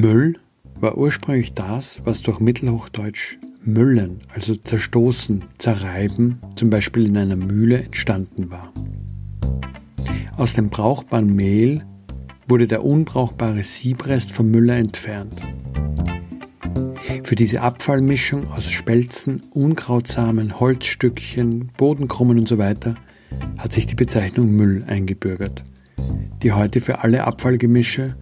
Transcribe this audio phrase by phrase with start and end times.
[0.00, 0.38] Müll
[0.80, 7.82] war ursprünglich das, was durch Mittelhochdeutsch Müllen, also zerstoßen, zerreiben, zum Beispiel in einer Mühle
[7.82, 8.72] entstanden war.
[10.36, 11.84] Aus dem brauchbaren Mehl
[12.46, 15.34] wurde der unbrauchbare Siebrest vom Müller entfernt.
[17.24, 24.84] Für diese Abfallmischung aus Spelzen, Unkrautsamen, Holzstückchen, Bodenkrummen und so hat sich die Bezeichnung Müll
[24.86, 25.64] eingebürgert,
[26.44, 28.14] die heute für alle Abfallgemische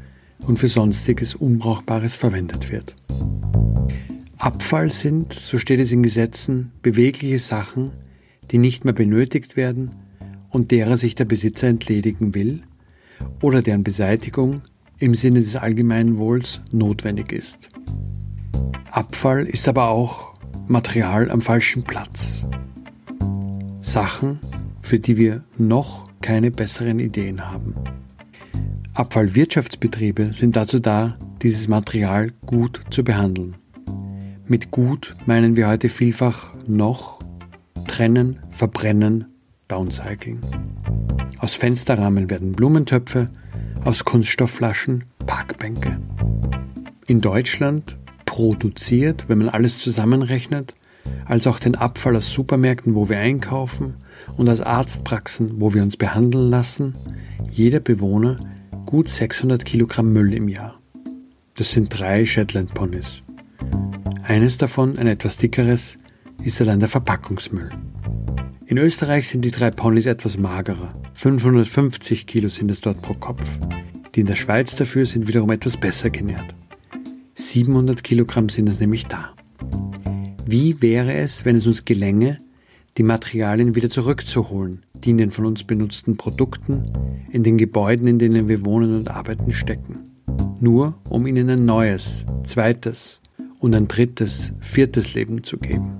[0.47, 2.95] und für sonstiges Unbrauchbares verwendet wird.
[4.39, 7.93] Abfall sind, so steht es in Gesetzen, bewegliche Sachen,
[8.51, 9.93] die nicht mehr benötigt werden
[10.51, 12.63] und derer sich der Besitzer entledigen will
[13.43, 14.63] oder deren Beseitigung
[14.99, 17.71] im Sinne des allgemeinen Wohls notwendig ist.
[18.91, 20.35] Abfall ist aber auch
[20.69, 22.45] Material am falschen Platz.
[23.81, 24.41] Sachen,
[24.81, 27.75] für die wir noch keine besseren Ideen haben.
[28.97, 33.57] Abfallwirtschaftsbetriebe sind dazu da, dieses Material gut zu behandeln.
[34.47, 37.19] Mit gut meinen wir heute vielfach noch
[37.87, 39.27] trennen, verbrennen,
[39.69, 40.41] downcycling.
[41.39, 43.29] Aus Fensterrahmen werden Blumentöpfe,
[43.85, 46.01] aus Kunststoffflaschen Parkbänke.
[47.07, 50.75] In Deutschland produziert, wenn man alles zusammenrechnet,
[51.27, 53.93] als auch den Abfall aus Supermärkten, wo wir einkaufen,
[54.39, 56.95] und aus Arztpraxen, wo wir uns behandeln lassen,
[57.51, 58.39] jeder Bewohner
[58.87, 60.81] gut 600 Kilogramm Müll im Jahr.
[61.55, 63.21] Das sind drei Shetland Ponys.
[64.23, 65.99] Eines davon, ein etwas dickeres,
[66.45, 67.71] ist allein der Verpackungsmüll.
[68.67, 70.95] In Österreich sind die drei Ponys etwas magerer.
[71.15, 73.45] 550 Kilo sind es dort pro Kopf.
[74.15, 76.55] Die in der Schweiz dafür sind wiederum etwas besser genährt.
[77.35, 79.35] 700 Kilogramm sind es nämlich da.
[80.47, 82.39] Wie wäre es, wenn es uns gelänge,
[82.97, 86.93] die Materialien wieder zurückzuholen, die in den von uns benutzten Produkten,
[87.31, 89.99] in den Gebäuden, in denen wir wohnen und arbeiten, stecken.
[90.61, 93.21] Nur um ihnen ein neues, zweites
[93.61, 95.99] und ein drittes, viertes Leben zu geben.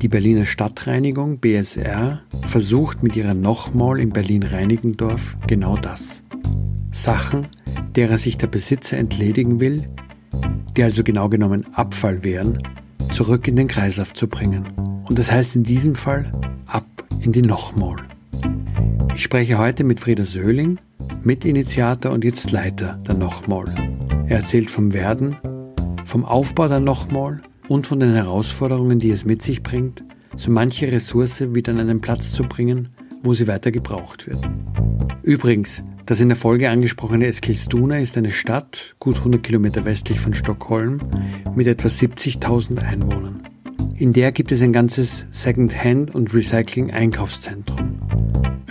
[0.00, 6.22] Die Berliner Stadtreinigung BSR versucht mit ihrer Nochmal in Berlin-Reinigendorf genau das.
[6.92, 7.46] Sachen,
[7.94, 9.88] derer sich der Besitzer entledigen will,
[10.76, 12.62] die also genau genommen Abfall wären,
[13.12, 14.66] zurück in den Kreislauf zu bringen.
[15.08, 16.30] Und das heißt in diesem Fall
[16.66, 16.86] ab
[17.20, 17.96] in die Nochmal.
[19.14, 20.78] Ich spreche heute mit Frieder Söhling,
[21.22, 23.66] Mitinitiator und jetzt Leiter der Nochmal.
[24.28, 25.36] Er erzählt vom Werden,
[26.04, 30.04] vom Aufbau der Nochmal und von den Herausforderungen, die es mit sich bringt,
[30.36, 32.88] so manche Ressource wieder an einen Platz zu bringen,
[33.22, 34.38] wo sie weiter gebraucht wird.
[35.22, 40.32] Übrigens, das in der Folge angesprochene Eskilstuna ist eine Stadt, gut 100 Kilometer westlich von
[40.32, 41.00] Stockholm,
[41.54, 43.42] mit etwa 70.000 Einwohnern.
[43.94, 47.98] In der gibt es ein ganzes Second-Hand- und Recycling-Einkaufszentrum.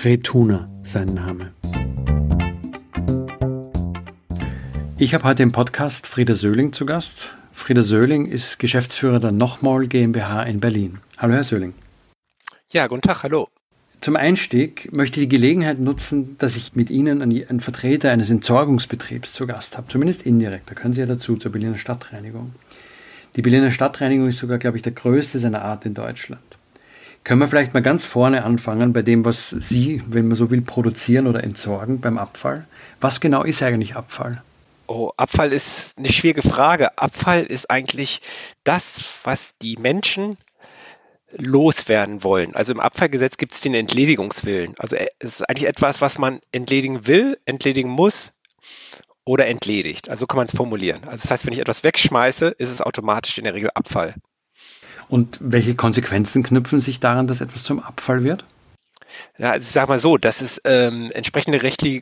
[0.03, 1.53] Retuna sein Name.
[4.97, 7.35] Ich habe heute im Podcast Frieda Söhling zu Gast.
[7.51, 11.01] Frieder Söhling ist Geschäftsführer der Nochmal GmbH in Berlin.
[11.19, 11.75] Hallo, Herr Söhling.
[12.71, 13.47] Ja, guten Tag, hallo.
[14.01, 19.33] Zum Einstieg möchte ich die Gelegenheit nutzen, dass ich mit Ihnen einen Vertreter eines Entsorgungsbetriebs
[19.33, 20.69] zu Gast habe, zumindest indirekt.
[20.69, 22.53] Da können Sie ja dazu zur Berliner Stadtreinigung.
[23.35, 26.41] Die Berliner Stadtreinigung ist sogar, glaube ich, der größte seiner Art in Deutschland.
[27.23, 30.61] Können wir vielleicht mal ganz vorne anfangen bei dem, was Sie, wenn man so will,
[30.61, 32.65] produzieren oder entsorgen beim Abfall?
[33.01, 34.41] Was genau ist eigentlich Abfall?
[34.87, 36.97] Oh, Abfall ist eine schwierige Frage.
[36.97, 38.21] Abfall ist eigentlich
[38.63, 40.37] das, was die Menschen
[41.31, 42.55] loswerden wollen.
[42.55, 44.75] Also im Abfallgesetz gibt es den Entledigungswillen.
[44.77, 48.31] Also äh, es ist eigentlich etwas, was man entledigen will, entledigen muss
[49.25, 50.09] oder entledigt.
[50.09, 51.03] Also kann man es formulieren.
[51.03, 54.15] Also das heißt, wenn ich etwas wegschmeiße, ist es automatisch in der Regel Abfall.
[55.09, 58.45] Und welche Konsequenzen knüpfen sich daran, dass etwas zum Abfall wird?
[59.37, 62.01] Ja, also ich sage mal so, dass es ähm, entsprechende rechtliche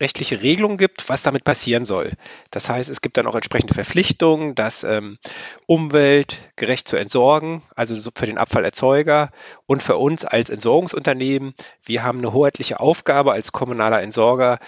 [0.00, 2.12] rechtliche Regelungen gibt, was damit passieren soll.
[2.50, 5.18] Das heißt, es gibt dann auch entsprechende Verpflichtungen, das ähm,
[5.66, 9.30] umweltgerecht zu entsorgen, also so für den Abfallerzeuger
[9.66, 11.54] und für uns als Entsorgungsunternehmen.
[11.84, 14.58] Wir haben eine hoheitliche Aufgabe als kommunaler Entsorger,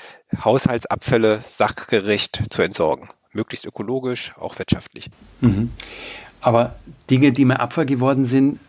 [0.45, 3.09] Haushaltsabfälle sachgerecht zu entsorgen.
[3.33, 5.11] Möglichst ökologisch, auch wirtschaftlich.
[5.41, 5.73] Mhm.
[6.41, 6.77] Aber
[7.11, 8.61] Dinge, die mir Abfall geworden sind,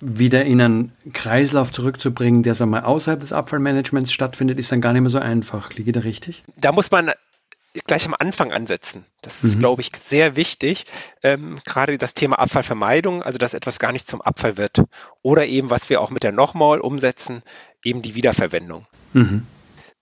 [0.00, 4.92] wieder in einen Kreislauf zurückzubringen, der sagen wir, außerhalb des Abfallmanagements stattfindet, ist dann gar
[4.92, 5.72] nicht mehr so einfach.
[5.74, 6.42] Liege da richtig?
[6.56, 7.10] Da muss man
[7.86, 9.04] gleich am Anfang ansetzen.
[9.22, 9.60] Das ist, mhm.
[9.60, 10.84] glaube ich, sehr wichtig.
[11.22, 14.82] Ähm, gerade das Thema Abfallvermeidung, also dass etwas gar nicht zum Abfall wird.
[15.22, 17.42] Oder eben, was wir auch mit der Nochmal umsetzen,
[17.84, 18.86] eben die Wiederverwendung.
[19.12, 19.46] Mhm.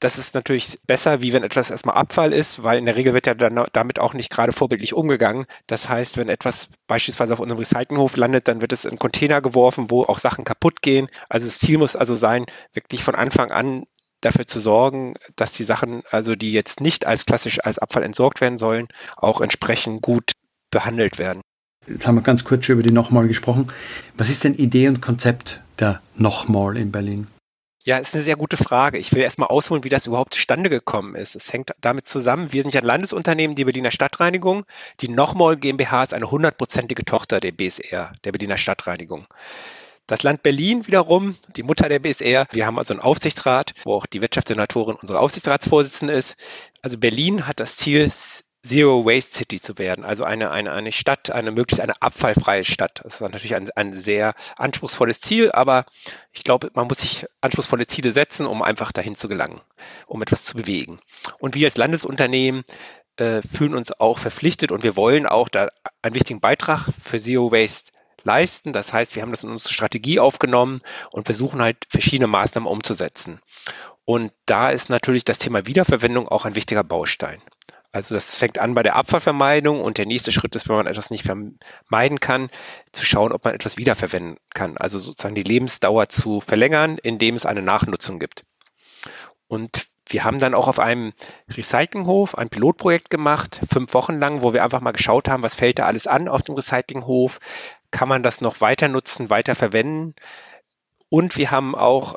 [0.01, 3.27] Das ist natürlich besser, wie wenn etwas erstmal Abfall ist, weil in der Regel wird
[3.27, 5.47] ja dann damit auch nicht gerade vorbildlich umgegangen.
[5.67, 9.91] Das heißt, wenn etwas beispielsweise auf unserem Recyclinghof landet, dann wird es in Container geworfen,
[9.91, 11.09] wo auch Sachen kaputt gehen.
[11.29, 13.85] Also das Ziel muss also sein, wirklich von Anfang an
[14.21, 18.41] dafür zu sorgen, dass die Sachen, also die jetzt nicht als klassisch als Abfall entsorgt
[18.41, 20.33] werden sollen, auch entsprechend gut
[20.71, 21.43] behandelt werden.
[21.89, 23.73] Jetzt haben wir ganz kurz über die Nochmal gesprochen.
[24.17, 27.29] Was ist denn Idee und Konzept der Nochmal in Berlin?
[27.89, 28.99] Ja, ist eine sehr gute Frage.
[28.99, 31.35] Ich will erstmal ausholen, wie das überhaupt zustande gekommen ist.
[31.35, 34.67] Es hängt damit zusammen, wir sind ja ein Landesunternehmen, die Berliner Stadtreinigung.
[35.01, 39.27] Die Nochmal GmbH ist eine hundertprozentige Tochter der BSR, der Berliner Stadtreinigung.
[40.07, 44.05] Das Land Berlin wiederum, die Mutter der BSR, wir haben also einen Aufsichtsrat, wo auch
[44.05, 46.37] die Wirtschaftssenatorin unsere Aufsichtsratsvorsitzende ist.
[46.83, 48.13] Also Berlin hat das Ziel,
[48.69, 53.01] Zero Waste City zu werden, also eine, eine, eine Stadt, eine möglichst eine abfallfreie Stadt.
[53.03, 55.87] Das ist natürlich ein, ein sehr anspruchsvolles Ziel, aber
[56.33, 59.61] ich glaube, man muss sich anspruchsvolle Ziele setzen, um einfach dahin zu gelangen,
[60.07, 61.01] um etwas zu bewegen.
[61.39, 62.65] Und wir als Landesunternehmen
[63.17, 65.69] äh, fühlen uns auch verpflichtet und wir wollen auch da
[66.03, 67.91] einen wichtigen Beitrag für Zero Waste
[68.23, 68.73] leisten.
[68.73, 73.41] Das heißt, wir haben das in unsere Strategie aufgenommen und versuchen halt verschiedene Maßnahmen umzusetzen.
[74.05, 77.43] Und da ist natürlich das Thema Wiederverwendung auch ein wichtiger Baustein.
[77.91, 81.11] Also das fängt an bei der Abfallvermeidung und der nächste Schritt ist, wenn man etwas
[81.11, 82.51] nicht vermeiden kann,
[82.93, 84.77] zu schauen, ob man etwas wiederverwenden kann.
[84.77, 88.45] Also sozusagen die Lebensdauer zu verlängern, indem es eine Nachnutzung gibt.
[89.47, 91.13] Und wir haben dann auch auf einem
[91.51, 95.79] Recyclinghof ein Pilotprojekt gemacht, fünf Wochen lang, wo wir einfach mal geschaut haben, was fällt
[95.79, 97.41] da alles an auf dem Recyclinghof,
[97.91, 100.15] kann man das noch weiter nutzen, weiter verwenden.
[101.09, 102.17] Und wir haben auch,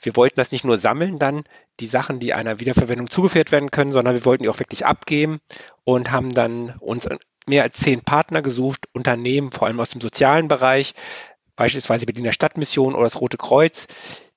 [0.00, 1.44] wir wollten das nicht nur sammeln dann,
[1.80, 5.40] die Sachen, die einer Wiederverwendung zugeführt werden können, sondern wir wollten die auch wirklich abgeben
[5.84, 7.08] und haben dann uns
[7.46, 10.94] mehr als zehn Partner gesucht, Unternehmen, vor allem aus dem sozialen Bereich,
[11.56, 13.86] beispielsweise Berliner Stadtmission oder das Rote Kreuz.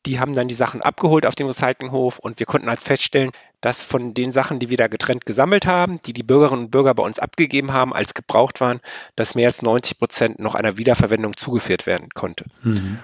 [0.05, 3.31] Die haben dann die Sachen abgeholt auf dem Recyclinghof und wir konnten halt feststellen,
[3.61, 6.93] dass von den Sachen, die wir da getrennt gesammelt haben, die die Bürgerinnen und Bürger
[6.93, 8.81] bei uns abgegeben haben, als gebraucht waren,
[9.15, 12.45] dass mehr als 90 Prozent noch einer Wiederverwendung zugeführt werden konnte.
[12.63, 12.99] Mhm.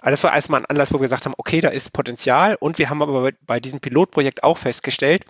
[0.00, 2.56] Also das war erstmal ein Anlass, wo wir gesagt haben, okay, da ist Potenzial.
[2.58, 5.24] Und wir haben aber bei diesem Pilotprojekt auch festgestellt,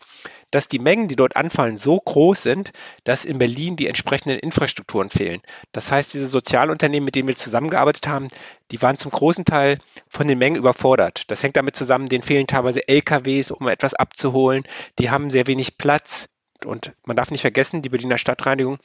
[0.51, 2.73] dass die Mengen, die dort anfallen, so groß sind,
[3.03, 5.43] dass in Berlin die entsprechenden Infrastrukturen fehlen.
[5.73, 8.29] Das heißt, diese Sozialunternehmen, mit denen wir zusammengearbeitet haben,
[8.71, 9.79] die waren zum großen Teil
[10.09, 11.25] von den Mengen überfordert.
[11.31, 14.65] Das hängt damit zusammen, denen fehlen teilweise LKWs, um etwas abzuholen.
[14.99, 16.29] Die haben sehr wenig Platz.
[16.65, 18.79] Und man darf nicht vergessen, die Berliner Stadtreinigung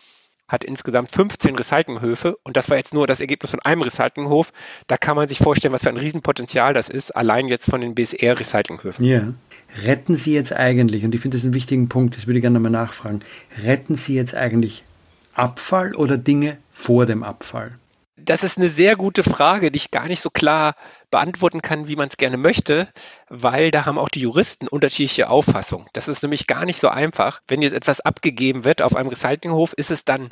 [0.49, 4.51] hat insgesamt 15 Recyclinghöfe und das war jetzt nur das Ergebnis von einem Recyclinghof.
[4.87, 7.95] Da kann man sich vorstellen, was für ein Riesenpotenzial das ist, allein jetzt von den
[7.95, 9.05] BSR-Recyclinghöfen.
[9.05, 9.33] Ja.
[9.85, 12.55] Retten Sie jetzt eigentlich, und ich finde das einen wichtigen Punkt, das würde ich gerne
[12.55, 13.19] nochmal nachfragen,
[13.63, 14.83] retten Sie jetzt eigentlich
[15.35, 17.77] Abfall oder Dinge vor dem Abfall?
[18.17, 20.75] Das ist eine sehr gute Frage, die ich gar nicht so klar
[21.09, 22.87] beantworten kann, wie man es gerne möchte,
[23.29, 25.87] weil da haben auch die Juristen unterschiedliche Auffassungen.
[25.93, 27.41] Das ist nämlich gar nicht so einfach.
[27.47, 30.29] Wenn jetzt etwas abgegeben wird auf einem Recyclinghof, ist es dann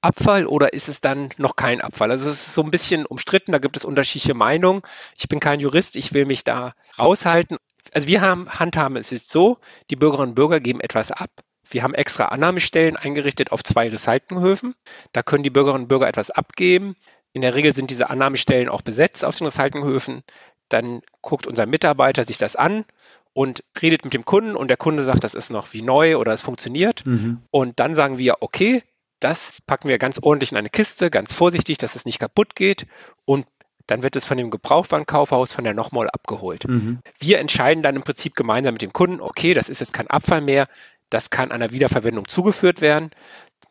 [0.00, 2.10] Abfall oder ist es dann noch kein Abfall?
[2.10, 4.82] Also es ist so ein bisschen umstritten, da gibt es unterschiedliche Meinungen.
[5.16, 7.58] Ich bin kein Jurist, ich will mich da raushalten.
[7.92, 9.58] Also wir haben, handhaben es ist so,
[9.90, 11.30] die Bürgerinnen und Bürger geben etwas ab.
[11.70, 14.74] Wir haben extra Annahmestellen eingerichtet auf zwei Recyclinghöfen.
[15.12, 16.96] Da können die Bürgerinnen und Bürger etwas abgeben.
[17.38, 20.24] In der Regel sind diese Annahmestellen auch besetzt auf den Recyclinghöfen.
[20.68, 22.84] Dann guckt unser Mitarbeiter sich das an
[23.32, 26.32] und redet mit dem Kunden und der Kunde sagt, das ist noch wie neu oder
[26.32, 27.06] es funktioniert.
[27.06, 27.42] Mhm.
[27.52, 28.82] Und dann sagen wir, okay,
[29.20, 32.88] das packen wir ganz ordentlich in eine Kiste, ganz vorsichtig, dass es nicht kaputt geht
[33.24, 33.46] und
[33.86, 36.66] dann wird es von dem Gebrauchtwarenkaufhaus von der nochmal abgeholt.
[36.66, 36.98] Mhm.
[37.20, 40.40] Wir entscheiden dann im Prinzip gemeinsam mit dem Kunden, okay, das ist jetzt kein Abfall
[40.40, 40.66] mehr,
[41.08, 43.10] das kann einer Wiederverwendung zugeführt werden.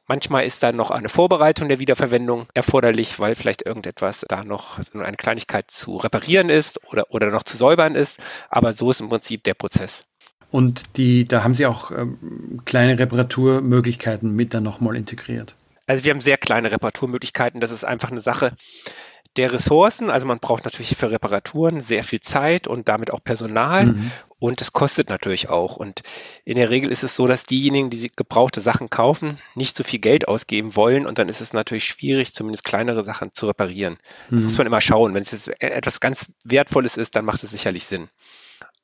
[0.07, 5.17] Manchmal ist dann noch eine Vorbereitung der Wiederverwendung erforderlich, weil vielleicht irgendetwas da noch eine
[5.17, 8.19] Kleinigkeit zu reparieren ist oder, oder noch zu säubern ist.
[8.49, 10.05] Aber so ist im Prinzip der Prozess.
[10.49, 15.55] Und die, da haben Sie auch ähm, kleine Reparaturmöglichkeiten mit dann nochmal integriert.
[15.87, 17.59] Also wir haben sehr kleine Reparaturmöglichkeiten.
[17.59, 18.53] Das ist einfach eine Sache,
[19.37, 20.09] der Ressourcen.
[20.09, 23.87] Also man braucht natürlich für Reparaturen sehr viel Zeit und damit auch Personal.
[23.87, 24.11] Mhm.
[24.39, 25.77] Und es kostet natürlich auch.
[25.77, 26.01] Und
[26.45, 29.99] in der Regel ist es so, dass diejenigen, die gebrauchte Sachen kaufen, nicht so viel
[29.99, 31.07] Geld ausgeben wollen.
[31.07, 33.97] Und dann ist es natürlich schwierig, zumindest kleinere Sachen zu reparieren.
[34.29, 34.35] Mhm.
[34.35, 35.13] Das muss man immer schauen.
[35.13, 38.09] Wenn es jetzt etwas ganz Wertvolles ist, dann macht es sicherlich Sinn.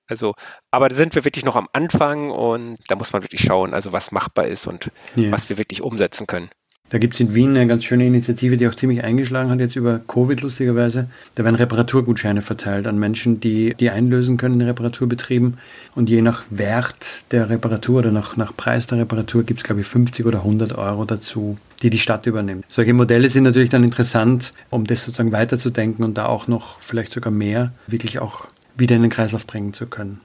[0.07, 0.35] Also,
[0.69, 3.93] aber da sind wir wirklich noch am Anfang und da muss man wirklich schauen, also
[3.93, 5.31] was machbar ist und ja.
[5.31, 6.49] was wir wirklich umsetzen können.
[6.93, 9.75] Da gibt es in Wien eine ganz schöne Initiative, die auch ziemlich eingeschlagen hat, jetzt
[9.75, 11.09] über Covid lustigerweise.
[11.33, 15.57] Da werden Reparaturgutscheine verteilt an Menschen, die die einlösen können in Reparaturbetrieben.
[15.95, 19.81] Und je nach Wert der Reparatur oder nach, nach Preis der Reparatur gibt es, glaube
[19.81, 22.63] ich, 50 oder 100 Euro dazu, die die Stadt übernimmt.
[22.69, 27.11] Solche Modelle sind natürlich dann interessant, um das sozusagen weiterzudenken und da auch noch vielleicht
[27.11, 28.45] sogar mehr wirklich auch
[28.77, 30.21] wieder in den Kreislauf bringen zu können.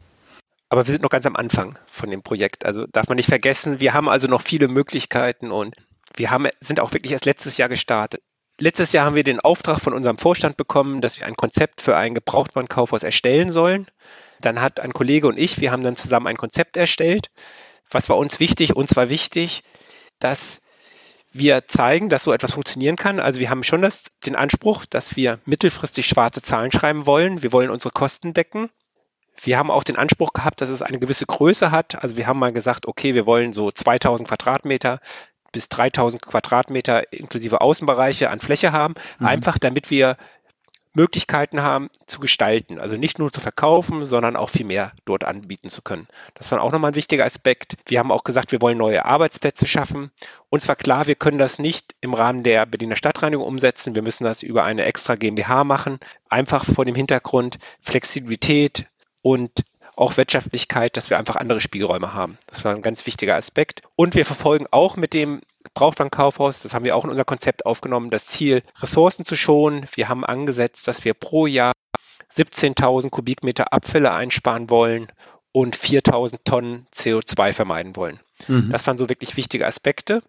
[0.68, 2.66] Aber wir sind noch ganz am Anfang von dem Projekt.
[2.66, 5.74] Also darf man nicht vergessen, wir haben also noch viele Möglichkeiten und
[6.18, 8.22] wir haben, sind auch wirklich erst letztes Jahr gestartet.
[8.60, 11.96] Letztes Jahr haben wir den Auftrag von unserem Vorstand bekommen, dass wir ein Konzept für
[11.96, 13.86] ein Gebrauchtwarenkaufhaus erstellen sollen.
[14.40, 17.30] Dann hat ein Kollege und ich, wir haben dann zusammen ein Konzept erstellt.
[17.90, 18.74] Was war uns wichtig?
[18.74, 19.62] Uns war wichtig,
[20.18, 20.60] dass
[21.32, 23.20] wir zeigen, dass so etwas funktionieren kann.
[23.20, 27.42] Also wir haben schon das, den Anspruch, dass wir mittelfristig schwarze Zahlen schreiben wollen.
[27.42, 28.70] Wir wollen unsere Kosten decken.
[29.40, 32.02] Wir haben auch den Anspruch gehabt, dass es eine gewisse Größe hat.
[32.02, 35.00] Also wir haben mal gesagt, okay, wir wollen so 2000 Quadratmeter
[35.52, 39.26] bis 3000 Quadratmeter inklusive Außenbereiche an Fläche haben, mhm.
[39.26, 40.16] einfach damit wir
[40.94, 42.80] Möglichkeiten haben zu gestalten.
[42.80, 46.08] Also nicht nur zu verkaufen, sondern auch viel mehr dort anbieten zu können.
[46.34, 47.76] Das war auch nochmal ein wichtiger Aspekt.
[47.86, 50.10] Wir haben auch gesagt, wir wollen neue Arbeitsplätze schaffen.
[50.48, 53.94] Uns war klar, wir können das nicht im Rahmen der Berliner Stadtreinigung umsetzen.
[53.94, 56.00] Wir müssen das über eine extra GmbH machen.
[56.28, 58.86] Einfach vor dem Hintergrund Flexibilität
[59.22, 59.52] und
[59.98, 62.38] auch Wirtschaftlichkeit, dass wir einfach andere Spielräume haben.
[62.46, 63.82] Das war ein ganz wichtiger Aspekt.
[63.96, 68.10] Und wir verfolgen auch mit dem Gebrauchtwarenkaufhaus, das haben wir auch in unser Konzept aufgenommen,
[68.10, 69.86] das Ziel, Ressourcen zu schonen.
[69.94, 71.72] Wir haben angesetzt, dass wir pro Jahr
[72.34, 75.08] 17.000 Kubikmeter Abfälle einsparen wollen
[75.50, 78.20] und 4.000 Tonnen CO2 vermeiden wollen.
[78.46, 78.70] Mhm.
[78.70, 80.22] Das waren so wirklich wichtige Aspekte.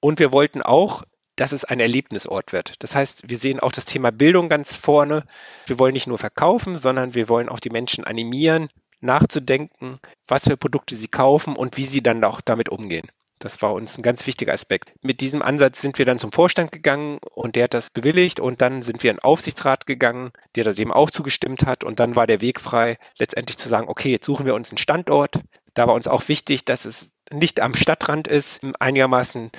[0.00, 1.04] Und wir wollten auch
[1.36, 2.82] dass es ein Erlebnisort wird.
[2.82, 5.24] Das heißt, wir sehen auch das Thema Bildung ganz vorne.
[5.66, 8.68] Wir wollen nicht nur verkaufen, sondern wir wollen auch die Menschen animieren,
[9.04, 13.08] nachzudenken, was für Produkte sie kaufen und wie sie dann auch damit umgehen.
[13.38, 14.92] Das war uns ein ganz wichtiger Aspekt.
[15.02, 18.62] Mit diesem Ansatz sind wir dann zum Vorstand gegangen und der hat das bewilligt und
[18.62, 22.16] dann sind wir in den Aufsichtsrat gegangen, der das eben auch zugestimmt hat und dann
[22.16, 25.40] war der Weg frei, letztendlich zu sagen, okay, jetzt suchen wir uns einen Standort.
[25.74, 29.50] Da war uns auch wichtig, dass es nicht am Stadtrand ist, einigermaßen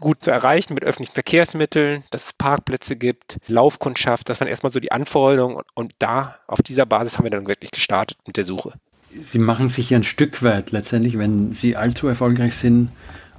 [0.00, 4.80] gut zu erreichen mit öffentlichen Verkehrsmitteln, dass es Parkplätze gibt, Laufkundschaft, das waren erstmal so
[4.80, 8.74] die Anforderungen und da, auf dieser Basis haben wir dann wirklich gestartet mit der Suche.
[9.22, 12.90] Sie machen sich ja ein Stück weit letztendlich, wenn Sie allzu erfolgreich sind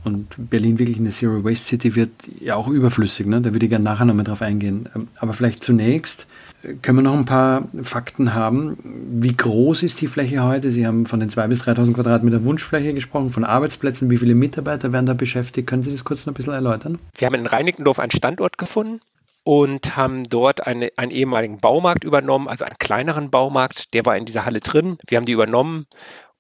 [0.04, 2.10] und Berlin wirklich eine Zero Waste City wird,
[2.40, 3.28] ja auch überflüssig.
[3.28, 3.42] Ne?
[3.42, 4.90] Da würde ich gerne nachher nochmal drauf eingehen.
[4.96, 6.26] Ähm, aber vielleicht zunächst
[6.64, 8.78] äh, können wir noch ein paar Fakten haben.
[8.84, 10.72] Wie groß ist die Fläche heute?
[10.72, 14.10] Sie haben von den 2.000 bis 3.000 Quadratmeter Wunschfläche gesprochen, von Arbeitsplätzen.
[14.10, 15.68] Wie viele Mitarbeiter werden da beschäftigt?
[15.68, 16.98] Können Sie das kurz noch ein bisschen erläutern?
[17.18, 19.02] Wir haben in Reinickendorf einen Standort gefunden
[19.44, 24.26] und haben dort eine, einen ehemaligen Baumarkt übernommen, also einen kleineren Baumarkt, der war in
[24.26, 24.98] dieser Halle drin.
[25.08, 25.88] Wir haben die übernommen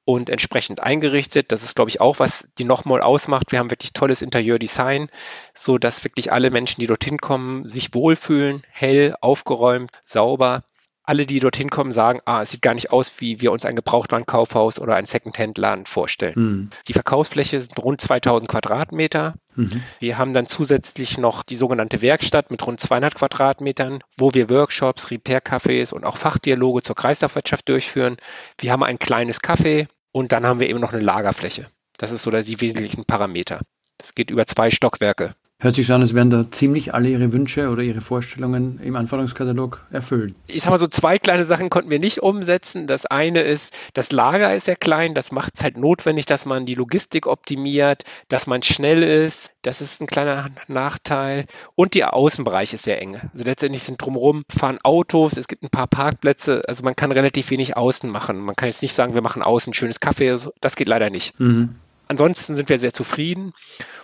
[0.05, 1.51] und entsprechend eingerichtet.
[1.51, 3.51] Das ist, glaube ich, auch was die nochmal ausmacht.
[3.51, 5.10] Wir haben wirklich tolles Interieurdesign,
[5.55, 10.63] so dass wirklich alle Menschen, die dorthin kommen, sich wohlfühlen, hell, aufgeräumt, sauber
[11.03, 13.75] alle, die dorthin kommen, sagen, ah, es sieht gar nicht aus, wie wir uns ein
[13.75, 16.34] Gebrauchtwarenkaufhaus oder ein Secondhand-Laden vorstellen.
[16.36, 16.70] Mhm.
[16.88, 19.34] Die Verkaufsfläche sind rund 2000 Quadratmeter.
[19.55, 19.81] Mhm.
[20.00, 25.10] Wir haben dann zusätzlich noch die sogenannte Werkstatt mit rund 200 Quadratmetern, wo wir Workshops,
[25.10, 28.17] Repair-Cafés und auch Fachdialoge zur Kreislaufwirtschaft durchführen.
[28.60, 31.67] Wir haben ein kleines Café und dann haben wir eben noch eine Lagerfläche.
[31.98, 33.60] Das ist so die wesentlichen Parameter.
[33.98, 35.36] Das geht über zwei Stockwerke.
[35.63, 38.95] Hört sich so an, als wären da ziemlich alle Ihre Wünsche oder Ihre Vorstellungen im
[38.95, 40.33] Anforderungskatalog erfüllt.
[40.47, 42.87] Ich sag mal so, zwei kleine Sachen konnten wir nicht umsetzen.
[42.87, 45.13] Das eine ist, das Lager ist sehr klein.
[45.13, 49.51] Das macht es halt notwendig, dass man die Logistik optimiert, dass man schnell ist.
[49.61, 51.45] Das ist ein kleiner Nachteil.
[51.75, 53.21] Und der Außenbereich ist sehr eng.
[53.31, 55.37] Also letztendlich sind drumherum fahren Autos.
[55.37, 56.63] Es gibt ein paar Parkplätze.
[56.67, 58.39] Also man kann relativ wenig außen machen.
[58.39, 60.35] Man kann jetzt nicht sagen, wir machen außen schönes Kaffee.
[60.59, 61.39] Das geht leider nicht.
[61.39, 61.75] Mhm.
[62.11, 63.53] Ansonsten sind wir sehr zufrieden.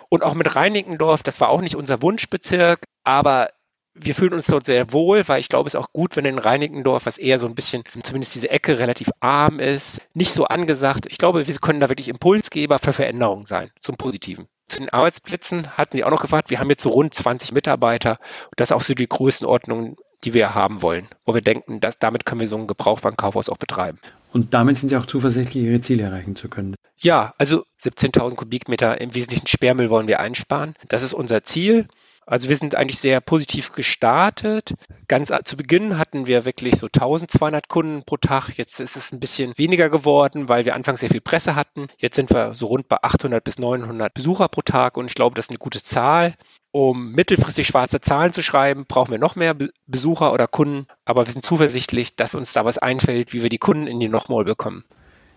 [0.08, 3.50] Und auch mit Reinickendorf, das war auch nicht unser Wunschbezirk, aber
[3.94, 6.40] wir fühlen uns dort sehr wohl, weil ich glaube, es ist auch gut, wenn in
[6.40, 11.06] Reinickendorf, was eher so ein bisschen, zumindest diese Ecke relativ arm ist, nicht so angesagt.
[11.10, 14.48] Ich glaube, wir können da wirklich Impulsgeber für Veränderungen sein, zum Positiven.
[14.70, 18.20] Zu den Arbeitsplätzen hatten Sie auch noch gefragt, wir haben jetzt so rund 20 Mitarbeiter
[18.56, 22.26] das ist auch so die Größenordnung, die wir haben wollen, wo wir denken, dass damit
[22.26, 24.00] können wir so ein Gebrauchwarenkaufhaus auch betreiben.
[24.38, 26.76] Und damit sind Sie auch zuversichtlich, Ihre Ziele erreichen zu können.
[27.00, 30.76] Ja, also 17.000 Kubikmeter im Wesentlichen Sperrmüll wollen wir einsparen.
[30.90, 31.88] Das ist unser Ziel.
[32.28, 34.76] Also wir sind eigentlich sehr positiv gestartet.
[35.08, 38.50] Ganz zu Beginn hatten wir wirklich so 1200 Kunden pro Tag.
[38.58, 41.88] Jetzt ist es ein bisschen weniger geworden, weil wir anfangs sehr viel Presse hatten.
[41.98, 45.34] Jetzt sind wir so rund bei 800 bis 900 Besucher pro Tag und ich glaube,
[45.34, 46.36] das ist eine gute Zahl.
[46.80, 49.56] Um mittelfristig schwarze Zahlen zu schreiben, brauchen wir noch mehr
[49.88, 50.86] Besucher oder Kunden.
[51.06, 54.10] Aber wir sind zuversichtlich, dass uns da was einfällt, wie wir die Kunden in die
[54.10, 54.84] Nochmal bekommen.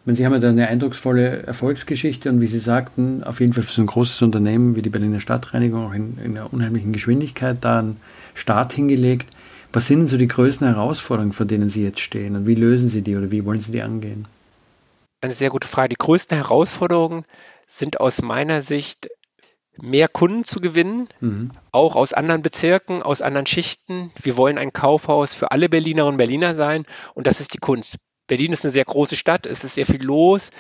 [0.05, 3.63] Meine, Sie haben ja da eine eindrucksvolle Erfolgsgeschichte und wie Sie sagten, auf jeden Fall
[3.63, 7.57] für so ein großes Unternehmen wie die Berliner Stadtreinigung auch in, in einer unheimlichen Geschwindigkeit
[7.63, 7.97] da einen
[8.35, 9.35] Start hingelegt.
[9.73, 12.91] Was sind denn so die größten Herausforderungen, vor denen Sie jetzt stehen und wie lösen
[12.91, 14.29] Sie die oder wie wollen Sie die angehen?
[15.23, 15.89] Eine sehr gute Frage.
[15.89, 17.25] Die größten Herausforderungen
[17.67, 19.09] sind aus meiner Sicht
[19.77, 21.51] mehr Kunden zu gewinnen, mhm.
[21.73, 24.13] auch aus anderen Bezirken, aus anderen Schichten.
[24.21, 27.97] Wir wollen ein Kaufhaus für alle Berlinerinnen und Berliner sein und das ist die Kunst.
[28.27, 30.51] Berlin ist eine sehr große Stadt, es ist sehr viel los.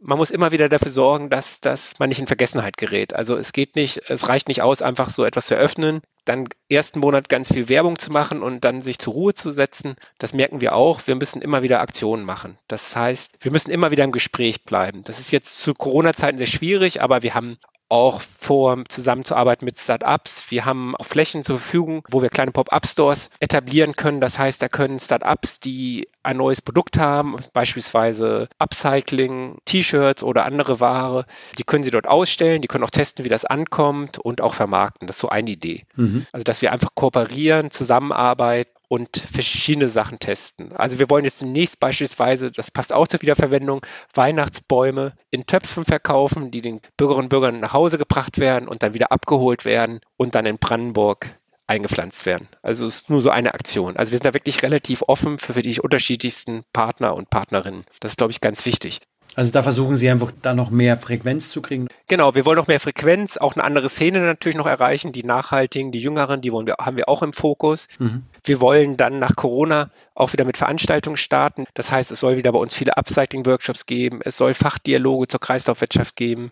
[0.00, 3.14] Man muss immer wieder dafür sorgen, dass, dass man nicht in Vergessenheit gerät.
[3.14, 7.00] Also es geht nicht, es reicht nicht aus, einfach so etwas zu eröffnen, dann ersten
[7.00, 9.96] Monat ganz viel Werbung zu machen und dann sich zur Ruhe zu setzen.
[10.18, 11.06] Das merken wir auch.
[11.06, 12.58] Wir müssen immer wieder Aktionen machen.
[12.68, 15.02] Das heißt, wir müssen immer wieder im Gespräch bleiben.
[15.04, 17.56] Das ist jetzt zu Corona-Zeiten sehr schwierig, aber wir haben
[17.88, 20.50] auch vor, zusammenzuarbeiten mit Startups.
[20.50, 24.20] Wir haben auch Flächen zur Verfügung, wo wir kleine Pop-up-Stores etablieren können.
[24.20, 30.80] Das heißt, da können Startups, die ein neues Produkt haben, beispielsweise Upcycling, T-Shirts oder andere
[30.80, 31.24] Ware,
[31.58, 35.06] die können sie dort ausstellen, die können auch testen, wie das ankommt und auch vermarkten.
[35.06, 35.84] Das ist so eine Idee.
[35.96, 36.26] Mhm.
[36.32, 40.72] Also, dass wir einfach kooperieren, zusammenarbeiten und verschiedene Sachen testen.
[40.72, 46.50] Also wir wollen jetzt demnächst beispielsweise, das passt auch zur Wiederverwendung, Weihnachtsbäume in Töpfen verkaufen,
[46.50, 50.34] die den Bürgerinnen und Bürgern nach Hause gebracht werden und dann wieder abgeholt werden und
[50.34, 52.48] dann in Brandenburg eingepflanzt werden.
[52.62, 53.96] Also es ist nur so eine Aktion.
[53.96, 57.84] Also wir sind da wirklich relativ offen für, für die unterschiedlichsten Partner und Partnerinnen.
[58.00, 59.00] Das ist, glaube ich, ganz wichtig.
[59.34, 61.86] Also da versuchen Sie einfach da noch mehr Frequenz zu kriegen.
[62.08, 65.12] Genau, wir wollen noch mehr Frequenz, auch eine andere Szene natürlich noch erreichen.
[65.12, 67.86] Die Nachhaltigen, die Jüngeren, die wollen wir, haben wir auch im Fokus.
[67.98, 68.24] Mhm.
[68.42, 71.66] Wir wollen dann nach Corona auch wieder mit Veranstaltungen starten.
[71.74, 74.20] Das heißt, es soll wieder bei uns viele Upcycling-Workshops geben.
[74.24, 76.50] Es soll Fachdialoge zur Kreislaufwirtschaft geben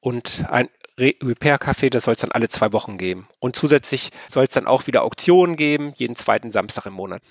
[0.00, 3.28] und ein Repair-Café, das soll es dann alle zwei Wochen geben.
[3.40, 7.22] Und zusätzlich soll es dann auch wieder Auktionen geben, jeden zweiten Samstag im Monat.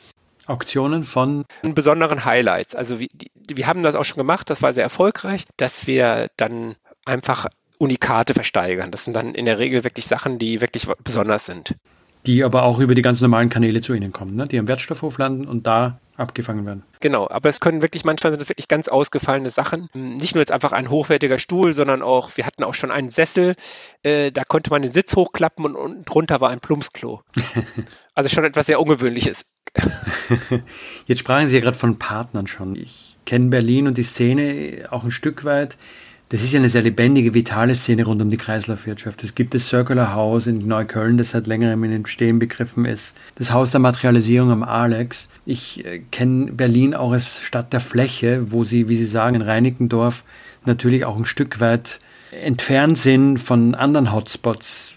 [0.51, 2.75] Auktionen von besonderen Highlights.
[2.75, 6.75] Also wir, wir haben das auch schon gemacht, das war sehr erfolgreich, dass wir dann
[7.05, 8.91] einfach Unikate versteigern.
[8.91, 11.75] Das sind dann in der Regel wirklich Sachen, die wirklich besonders sind.
[12.27, 14.47] Die aber auch über die ganz normalen Kanäle zu Ihnen kommen, ne?
[14.47, 16.83] die am Wertstoffhof landen und da abgefangen werden.
[16.99, 19.89] Genau, aber es können wirklich, manchmal sind wirklich ganz ausgefallene Sachen.
[19.95, 23.55] Nicht nur jetzt einfach ein hochwertiger Stuhl, sondern auch, wir hatten auch schon einen Sessel,
[24.03, 27.23] äh, da konnte man den Sitz hochklappen und unten drunter war ein Plumpsklo.
[28.13, 29.45] also schon etwas sehr Ungewöhnliches.
[31.05, 32.75] Jetzt sprachen Sie ja gerade von Partnern schon.
[32.75, 35.77] Ich kenne Berlin und die Szene auch ein Stück weit.
[36.29, 39.21] Das ist ja eine sehr lebendige, vitale Szene rund um die Kreislaufwirtschaft.
[39.21, 43.17] Es gibt das Circular House in Neukölln, das seit längerem in den Stehen begriffen ist.
[43.35, 45.27] Das Haus der Materialisierung am Alex.
[45.45, 49.41] Ich äh, kenne Berlin auch als Stadt der Fläche, wo sie, wie Sie sagen, in
[49.41, 50.23] Reinickendorf
[50.65, 51.99] natürlich auch ein Stück weit
[52.31, 54.91] entfernt sind von anderen Hotspots.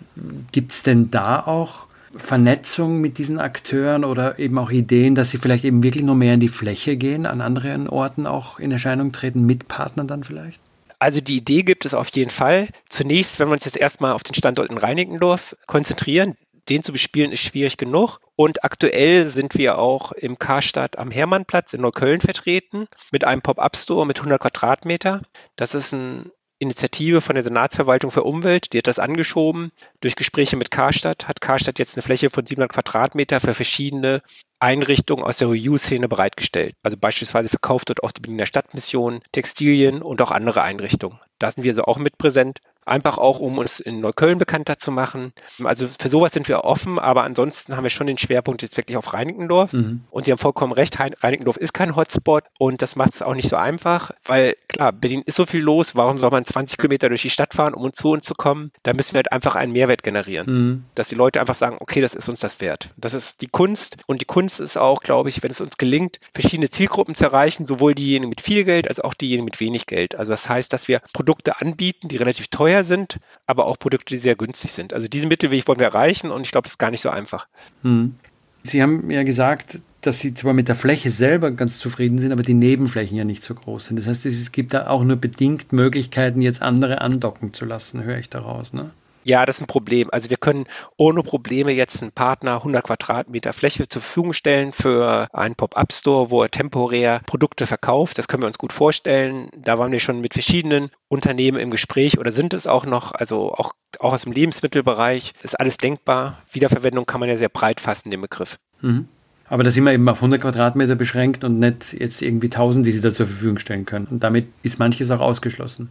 [0.53, 5.39] Gibt es denn da auch Vernetzung mit diesen Akteuren oder eben auch Ideen, dass sie
[5.39, 9.13] vielleicht eben wirklich nur mehr in die Fläche gehen, an anderen Orten auch in Erscheinung
[9.13, 10.61] treten, mit Partnern dann vielleicht?
[10.99, 12.69] Also die Idee gibt es auf jeden Fall.
[12.89, 16.37] Zunächst, wenn wir uns jetzt erstmal auf den Standort in Reinickendorf konzentrieren,
[16.69, 18.21] den zu bespielen ist schwierig genug.
[18.37, 24.07] Und aktuell sind wir auch im Karstadt am Hermannplatz in Neukölln vertreten mit einem Pop-up-Store
[24.07, 25.23] mit 100 Quadratmeter.
[25.57, 29.73] Das ist ein Initiative von der Senatsverwaltung für Umwelt, die hat das angeschoben.
[30.01, 34.23] Durch Gespräche mit Karstadt hat Karstadt jetzt eine Fläche von 700 Quadratmeter für verschiedene
[34.61, 36.75] Einrichtungen aus der Reuse-Szene bereitgestellt.
[36.83, 41.19] Also beispielsweise verkauft dort auch die Berliner Stadtmission Textilien und auch andere Einrichtungen.
[41.39, 42.61] Da sind wir also auch mit präsent.
[42.87, 45.33] Einfach auch, um uns in Neukölln bekannter zu machen.
[45.63, 48.97] Also für sowas sind wir offen, aber ansonsten haben wir schon den Schwerpunkt jetzt wirklich
[48.97, 49.73] auf Reinickendorf.
[49.73, 50.03] Mhm.
[50.11, 53.49] Und Sie haben vollkommen recht, Reinickendorf ist kein Hotspot und das macht es auch nicht
[53.49, 57.23] so einfach, weil klar, Berlin ist so viel los, warum soll man 20 Kilometer durch
[57.23, 58.73] die Stadt fahren, um zu uns zu kommen?
[58.83, 60.47] Da müssen wir halt einfach einen Mehrwert generieren.
[60.47, 60.85] Mhm.
[60.95, 62.91] Dass die Leute einfach sagen, okay, das ist uns das wert.
[62.97, 66.19] Das ist die Kunst und die Kunst ist auch, glaube ich, wenn es uns gelingt,
[66.33, 70.15] verschiedene Zielgruppen zu erreichen, sowohl diejenigen mit viel Geld als auch diejenigen mit wenig Geld.
[70.17, 74.15] Also das heißt, dass wir Produkte anbieten, die relativ teuer teuer sind, aber auch Produkte,
[74.15, 74.93] die sehr günstig sind.
[74.93, 77.47] Also diesen Mittelweg wollen wir erreichen und ich glaube, das ist gar nicht so einfach.
[77.83, 78.15] Hm.
[78.63, 82.43] Sie haben ja gesagt, dass Sie zwar mit der Fläche selber ganz zufrieden sind, aber
[82.43, 83.97] die Nebenflächen ja nicht so groß sind.
[83.97, 88.19] Das heißt, es gibt da auch nur bedingt Möglichkeiten, jetzt andere andocken zu lassen, höre
[88.19, 88.73] ich daraus.
[88.73, 88.91] Ne?
[89.25, 90.09] Ja, das ist ein Problem.
[90.13, 95.29] Also wir können ohne Probleme jetzt einen Partner 100 Quadratmeter Fläche zur Verfügung stellen für
[95.33, 98.19] einen Pop-up-Store, wo er temporär Produkte verkauft.
[98.19, 99.49] Das können wir uns gut vorstellen.
[99.57, 103.53] Da waren wir schon mit verschiedenen Unternehmen im Gespräch oder sind es auch noch, also
[103.53, 105.33] auch, auch aus dem Lebensmittelbereich.
[105.43, 106.43] ist alles denkbar.
[106.53, 108.59] Wiederverwendung kann man ja sehr breit fassen, den Begriff.
[108.83, 109.09] Mhm.
[109.47, 112.93] Aber da sind wir eben auf 100 Quadratmeter beschränkt und nicht jetzt irgendwie 1000, die
[112.93, 114.07] Sie da zur Verfügung stellen können.
[114.11, 115.91] Und damit ist manches auch ausgeschlossen.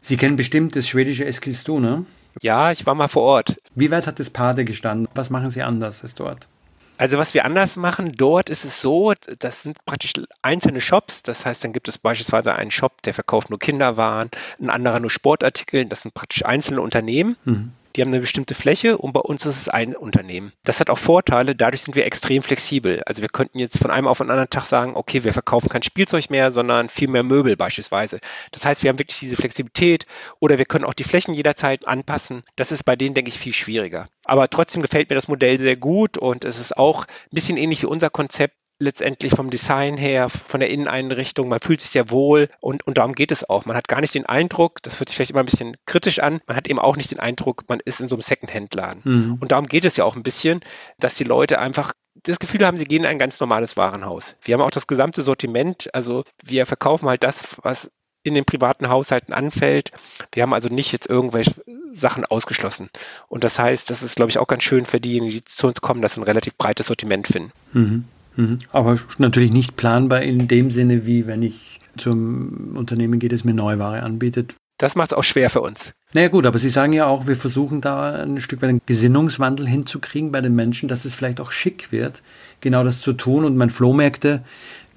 [0.00, 2.04] Sie kennen bestimmt das schwedische Eskilstuna.
[2.42, 3.56] Ja, ich war mal vor Ort.
[3.74, 5.08] Wie weit hat das Pade gestanden?
[5.14, 6.48] Was machen Sie anders als dort?
[6.96, 11.22] Also was wir anders machen, dort ist es so, das sind praktisch einzelne Shops.
[11.22, 15.10] Das heißt, dann gibt es beispielsweise einen Shop, der verkauft nur Kinderwaren, ein anderer nur
[15.10, 15.84] Sportartikel.
[15.84, 17.36] Das sind praktisch einzelne Unternehmen.
[17.44, 20.52] Mhm die haben eine bestimmte Fläche und bei uns ist es ein Unternehmen.
[20.62, 23.02] Das hat auch Vorteile, dadurch sind wir extrem flexibel.
[23.06, 25.82] Also wir könnten jetzt von einem auf den anderen Tag sagen, okay, wir verkaufen kein
[25.82, 28.20] Spielzeug mehr, sondern viel mehr Möbel beispielsweise.
[28.52, 30.06] Das heißt, wir haben wirklich diese Flexibilität
[30.38, 32.44] oder wir können auch die Flächen jederzeit anpassen.
[32.54, 34.08] Das ist bei denen, denke ich, viel schwieriger.
[34.24, 37.82] Aber trotzdem gefällt mir das Modell sehr gut und es ist auch ein bisschen ähnlich
[37.82, 42.48] wie unser Konzept letztendlich vom Design her, von der Inneneinrichtung, man fühlt sich sehr wohl
[42.60, 43.64] und, und darum geht es auch.
[43.66, 46.40] Man hat gar nicht den Eindruck, das hört sich vielleicht immer ein bisschen kritisch an,
[46.46, 49.02] man hat eben auch nicht den Eindruck, man ist in so einem Secondhand-Laden.
[49.04, 49.38] Mhm.
[49.40, 50.60] Und darum geht es ja auch ein bisschen,
[50.98, 54.36] dass die Leute einfach das Gefühl haben, sie gehen in ein ganz normales Warenhaus.
[54.42, 57.90] Wir haben auch das gesamte Sortiment, also wir verkaufen halt das, was
[58.24, 59.92] in den privaten Haushalten anfällt.
[60.32, 61.54] Wir haben also nicht jetzt irgendwelche
[61.92, 62.90] Sachen ausgeschlossen.
[63.28, 65.80] Und das heißt, das ist, glaube ich, auch ganz schön für diejenigen, die zu uns
[65.80, 67.52] kommen, dass sie ein relativ breites Sortiment finden.
[67.72, 68.04] Mhm.
[68.38, 68.58] Mhm.
[68.70, 73.52] Aber natürlich nicht planbar in dem Sinne, wie wenn ich zum Unternehmen gehe, das mir
[73.52, 74.54] Neuware anbietet.
[74.78, 75.92] Das macht es auch schwer für uns.
[76.12, 79.66] Naja gut, aber Sie sagen ja auch, wir versuchen da ein Stück weit einen Gesinnungswandel
[79.66, 82.22] hinzukriegen bei den Menschen, dass es vielleicht auch schick wird,
[82.60, 83.44] genau das zu tun.
[83.44, 84.44] Und mein Flohmärkte,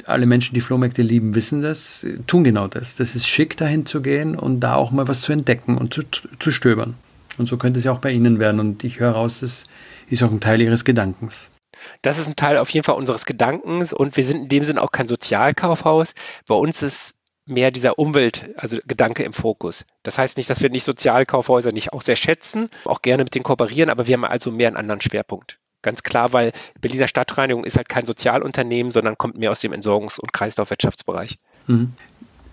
[0.06, 2.96] alle Menschen, die Flohmärkte lieben, wissen das, tun genau das.
[2.96, 6.04] Das ist schick, dahin zu gehen und da auch mal was zu entdecken und zu,
[6.38, 6.94] zu stöbern.
[7.40, 8.60] Und so könnte es ja auch bei Ihnen werden.
[8.60, 9.66] Und ich höre raus, das
[10.12, 11.50] ist auch ein Teil Ihres Gedankens.
[12.02, 14.78] Das ist ein Teil auf jeden Fall unseres Gedankens und wir sind in dem Sinn
[14.78, 16.14] auch kein Sozialkaufhaus.
[16.48, 19.86] Bei uns ist mehr dieser Umwelt, also Gedanke im Fokus.
[20.04, 23.44] Das heißt nicht, dass wir nicht Sozialkaufhäuser nicht auch sehr schätzen, auch gerne mit denen
[23.44, 25.60] kooperieren, aber wir haben also mehr einen anderen Schwerpunkt.
[25.84, 30.20] Ganz klar, weil Berliner Stadtreinigung ist halt kein Sozialunternehmen, sondern kommt mehr aus dem Entsorgungs-
[30.20, 31.40] und Kreislaufwirtschaftsbereich.
[31.68, 31.94] Mhm.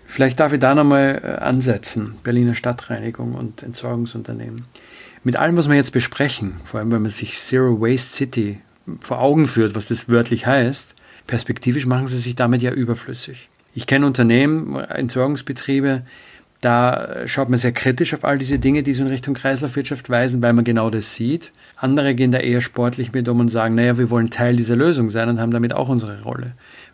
[0.07, 4.65] Vielleicht darf ich da nochmal äh, ansetzen, Berliner Stadtreinigung und Entsorgungsunternehmen.
[5.23, 8.61] Mit allem, was wir jetzt besprechen, vor allem wenn man sich Zero Waste City
[8.99, 10.95] vor Augen führt, was das wörtlich heißt,
[11.27, 13.49] perspektivisch machen sie sich damit ja überflüssig.
[13.75, 16.03] Ich kenne Unternehmen, Entsorgungsbetriebe,
[16.61, 20.41] da schaut man sehr kritisch auf all diese Dinge, die so in Richtung Kreislaufwirtschaft weisen,
[20.41, 21.51] weil man genau das sieht.
[21.77, 25.09] Andere gehen da eher sportlich mit um und sagen, naja, wir wollen Teil dieser Lösung
[25.09, 26.47] sein und haben damit auch unsere Rolle.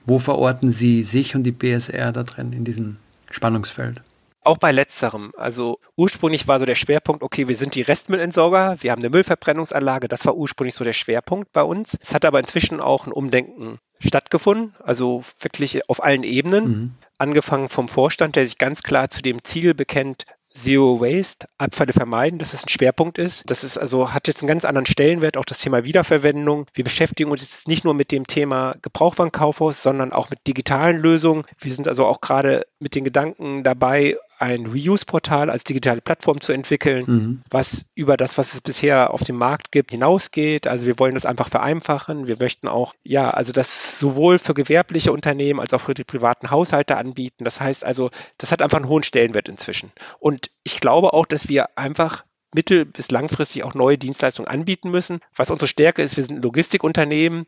[0.05, 2.97] Wo verorten Sie sich und die BSR da drin in diesem
[3.31, 4.01] Spannungsfeld?
[4.45, 5.31] Auch bei letzterem.
[5.38, 10.08] Also ursprünglich war so der Schwerpunkt, okay, wir sind die Restmüllentsorger, wir haben eine Müllverbrennungsanlage,
[10.08, 11.97] das war ursprünglich so der Schwerpunkt bei uns.
[11.99, 16.67] Es hat aber inzwischen auch ein Umdenken stattgefunden, also wirklich auf allen Ebenen.
[16.67, 16.91] Mhm.
[17.17, 22.39] Angefangen vom Vorstand, der sich ganz klar zu dem Ziel bekennt, Zero Waste, Abfälle vermeiden,
[22.39, 23.43] dass das ein Schwerpunkt ist.
[23.49, 26.65] Das ist also, hat jetzt einen ganz anderen Stellenwert, auch das Thema Wiederverwendung.
[26.73, 31.43] Wir beschäftigen uns jetzt nicht nur mit dem Thema Gebrauchwarenkaufhaus, sondern auch mit digitalen Lösungen.
[31.60, 36.53] Wir sind also auch gerade mit den Gedanken dabei, ein Reuse-Portal als digitale Plattform zu
[36.53, 37.41] entwickeln, mhm.
[37.49, 40.67] was über das, was es bisher auf dem Markt gibt, hinausgeht.
[40.67, 42.27] Also wir wollen das einfach vereinfachen.
[42.27, 46.51] Wir möchten auch, ja, also das sowohl für gewerbliche Unternehmen als auch für die privaten
[46.51, 47.43] Haushalte anbieten.
[47.43, 49.91] Das heißt also, das hat einfach einen hohen Stellenwert inzwischen.
[50.19, 55.21] Und ich glaube auch, dass wir einfach mittel- bis langfristig auch neue Dienstleistungen anbieten müssen.
[55.36, 57.47] Was unsere Stärke ist, wir sind ein Logistikunternehmen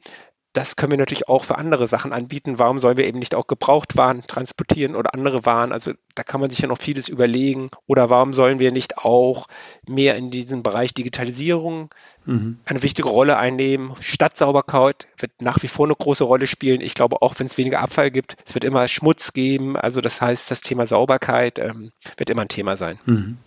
[0.57, 2.57] das können wir natürlich auch für andere Sachen anbieten.
[2.57, 5.71] Warum sollen wir eben nicht auch Gebrauchtwaren transportieren oder andere Waren?
[5.71, 7.69] Also da kann man sich ja noch vieles überlegen.
[7.85, 9.47] Oder warum sollen wir nicht auch
[9.87, 11.93] mehr in diesem Bereich Digitalisierung
[12.25, 12.57] mhm.
[12.65, 13.93] eine wichtige Rolle einnehmen?
[13.99, 16.81] Stadtsauberkeit wird nach wie vor eine große Rolle spielen.
[16.81, 19.77] Ich glaube, auch wenn es weniger Abfall gibt, es wird immer Schmutz geben.
[19.77, 22.97] Also das heißt, das Thema Sauberkeit ähm, wird immer ein Thema sein.
[23.05, 23.37] Mhm.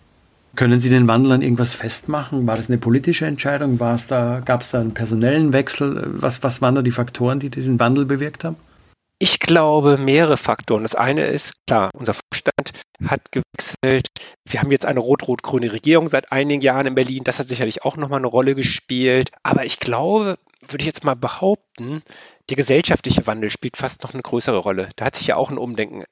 [0.55, 2.45] Können Sie den Wandel an irgendwas festmachen?
[2.45, 3.77] War das eine politische Entscheidung?
[3.77, 6.09] Da, gab es da einen personellen Wechsel?
[6.21, 8.57] Was, was waren da die Faktoren, die diesen Wandel bewirkt haben?
[9.17, 10.81] Ich glaube, mehrere Faktoren.
[10.81, 12.71] Das eine ist, klar, unser Vorstand
[13.05, 14.07] hat gewechselt.
[14.49, 17.23] Wir haben jetzt eine rot-rot-grüne Regierung seit einigen Jahren in Berlin.
[17.23, 19.29] Das hat sicherlich auch nochmal eine Rolle gespielt.
[19.43, 22.01] Aber ich glaube, würde ich jetzt mal behaupten,
[22.49, 24.89] der gesellschaftliche Wandel spielt fast noch eine größere Rolle.
[24.95, 26.03] Da hat sich ja auch ein Umdenken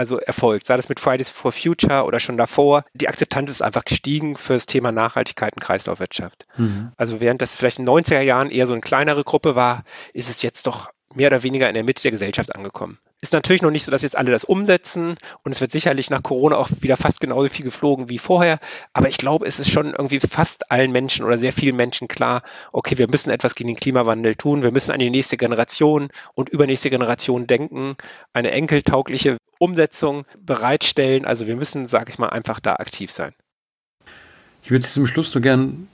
[0.00, 2.86] also erfolgt, sei das mit Fridays for Future oder schon davor.
[2.94, 6.46] Die Akzeptanz ist einfach gestiegen für das Thema Nachhaltigkeit und Kreislaufwirtschaft.
[6.56, 6.92] Mhm.
[6.96, 9.84] Also während das vielleicht in den 90er Jahren eher so eine kleinere Gruppe war,
[10.14, 12.98] ist es jetzt doch mehr oder weniger in der Mitte der Gesellschaft angekommen.
[13.22, 16.22] Ist natürlich noch nicht so, dass jetzt alle das umsetzen und es wird sicherlich nach
[16.22, 18.60] Corona auch wieder fast genauso viel geflogen wie vorher.
[18.94, 22.42] Aber ich glaube, es ist schon irgendwie fast allen Menschen oder sehr vielen Menschen klar,
[22.72, 24.62] okay, wir müssen etwas gegen den Klimawandel tun.
[24.62, 27.96] Wir müssen an die nächste Generation und übernächste Generation denken,
[28.32, 31.26] eine enkeltaugliche Umsetzung bereitstellen.
[31.26, 33.34] Also wir müssen, sage ich mal, einfach da aktiv sein.
[34.62, 35.88] Ich würde zum Schluss so gern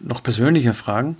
[0.00, 1.18] noch persönlicher fragen.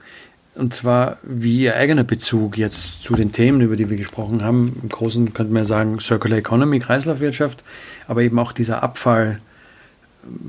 [0.56, 4.80] Und zwar, wie Ihr eigener Bezug jetzt zu den Themen, über die wir gesprochen haben.
[4.82, 7.62] Im Großen könnte man ja sagen Circular Economy, Kreislaufwirtschaft,
[8.06, 9.40] aber eben auch dieser Abfall,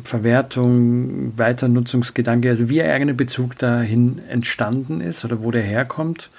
[0.03, 6.29] Verwertung, Weiternutzungsgedanke, also wie Ihr eigener Bezug dahin entstanden ist oder wo der herkommt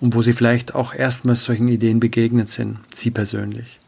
[0.00, 3.78] und wo Sie vielleicht auch erstmals solchen Ideen begegnet sind, Sie persönlich.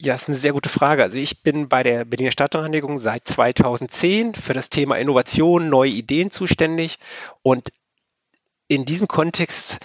[0.00, 1.04] Ja, ist eine sehr gute Frage.
[1.04, 6.32] Also ich bin bei der Berliner Stadtreinigung seit 2010 für das Thema Innovation, neue Ideen
[6.32, 6.98] zuständig
[7.42, 7.68] und
[8.74, 9.78] in diesem Kontext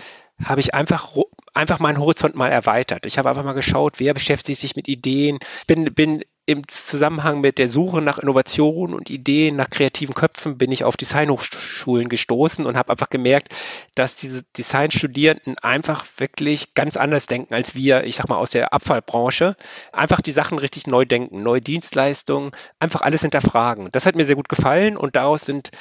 [0.44, 1.16] habe ich einfach,
[1.54, 3.06] einfach meinen Horizont mal erweitert.
[3.06, 5.40] Ich habe einfach mal geschaut, wer beschäftigt sich mit Ideen.
[5.66, 10.72] Bin, bin im Zusammenhang mit der Suche nach Innovationen und Ideen, nach kreativen Köpfen bin
[10.72, 13.54] ich auf Designhochschulen gestoßen und habe einfach gemerkt,
[13.96, 18.72] dass diese Designstudierenden einfach wirklich ganz anders denken als wir, ich sag mal aus der
[18.72, 19.58] Abfallbranche.
[19.92, 23.90] Einfach die Sachen richtig neu denken, neue Dienstleistungen, einfach alles hinterfragen.
[23.92, 25.72] Das hat mir sehr gut gefallen und daraus sind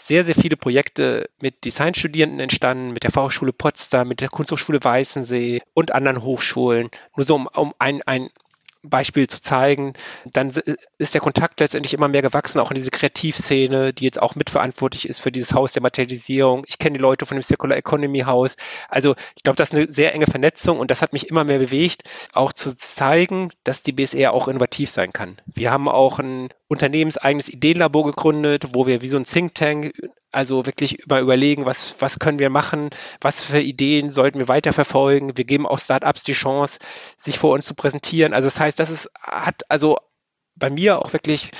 [0.00, 5.60] sehr, sehr viele Projekte mit Designstudierenden entstanden, mit der Fachhochschule Potsdam, mit der Kunsthochschule Weißensee
[5.74, 6.88] und anderen Hochschulen.
[7.14, 8.30] Nur so um, um ein, ein
[8.84, 9.94] Beispiel zu zeigen,
[10.32, 10.52] dann
[10.98, 15.08] ist der Kontakt letztendlich immer mehr gewachsen, auch in diese Kreativszene, die jetzt auch mitverantwortlich
[15.08, 16.64] ist für dieses Haus der Materialisierung.
[16.66, 18.56] Ich kenne die Leute von dem Circular Economy Haus.
[18.88, 21.58] Also ich glaube, das ist eine sehr enge Vernetzung und das hat mich immer mehr
[21.58, 25.40] bewegt, auch zu zeigen, dass die BSR auch innovativ sein kann.
[25.46, 29.92] Wir haben auch ein unternehmenseigenes Ideenlabor gegründet, wo wir wie so ein Think Tank
[30.34, 35.36] also wirklich über überlegen, was, was können wir machen, was für Ideen sollten wir weiterverfolgen.
[35.36, 36.78] Wir geben auch Startups die Chance,
[37.16, 38.34] sich vor uns zu präsentieren.
[38.34, 39.96] Also das heißt, das ist, hat also
[40.56, 41.50] bei mir auch wirklich,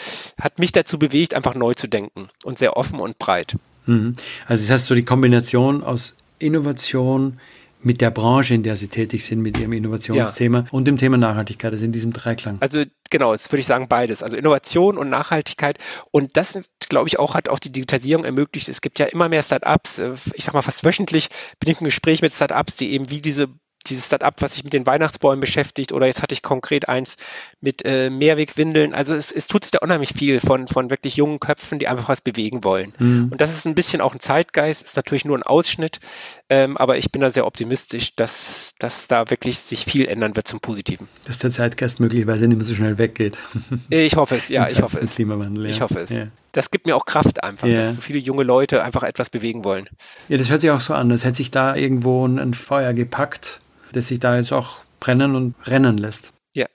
[0.41, 3.57] hat mich dazu bewegt, einfach neu zu denken und sehr offen und breit.
[3.87, 4.17] Mhm.
[4.47, 7.41] Also das heißt so die Kombination aus Innovation,
[7.85, 10.67] mit der Branche, in der Sie tätig sind, mit Ihrem Innovationsthema ja.
[10.71, 12.59] und dem Thema Nachhaltigkeit, also in diesem Dreiklang.
[12.61, 14.23] Also genau, jetzt würde ich sagen beides.
[14.23, 15.79] Also Innovation und Nachhaltigkeit.
[16.11, 18.69] Und das, glaube ich, auch hat auch die Digitalisierung ermöglicht.
[18.69, 19.99] Es gibt ja immer mehr Startups.
[19.99, 21.29] Äh, ich sage mal fast wöchentlich
[21.61, 23.49] bin ich im Gespräch mit Startups, die eben wie diese
[23.87, 27.17] dieses Startup, was sich mit den Weihnachtsbäumen beschäftigt, oder jetzt hatte ich konkret eins
[27.61, 28.95] mit äh, Mehrwegwindeln.
[28.95, 32.09] Also es, es tut sich da unheimlich viel von, von wirklich jungen Köpfen, die einfach
[32.09, 32.95] was bewegen wollen.
[32.99, 33.29] Mhm.
[33.31, 36.01] Und das ist ein bisschen auch ein Zeitgeist, ist natürlich nur ein Ausschnitt,
[36.49, 40.49] ähm, aber ich bin da sehr optimistisch, dass, dass da wirklich sich viel ändern wird
[40.49, 41.09] zum Positiven.
[41.27, 43.39] Dass der Zeitgeist möglicherweise nicht mehr so schnell weggeht.
[43.91, 45.15] Ich hoffe es, ja, ich hoffe es.
[45.15, 45.71] Klimawandel, ja.
[45.71, 46.11] Ich hoffe es.
[46.11, 46.27] Ja.
[46.53, 47.77] Das gibt mir auch Kraft einfach, ja.
[47.77, 49.89] dass so viele junge Leute einfach etwas bewegen wollen.
[50.29, 53.61] Ja, das hört sich auch so an, als hätte sich da irgendwo ein Feuer gepackt
[53.97, 56.33] das sich da jetzt auch brennen und rennen lässt.
[56.55, 56.67] Ja.